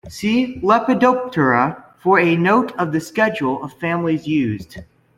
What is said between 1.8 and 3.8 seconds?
for a note of the schedule of